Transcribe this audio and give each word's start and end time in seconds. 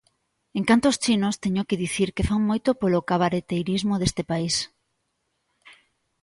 En 0.57 0.63
canto 0.69 0.85
aos 0.87 1.01
chinos, 1.03 1.39
teño 1.43 1.63
que 1.67 1.79
dicir 1.83 2.09
que 2.15 2.27
fan 2.29 2.41
moito 2.49 2.69
polo 2.81 3.05
cabareteirismo 3.09 3.95
deste 3.97 4.23
país. 4.31 4.55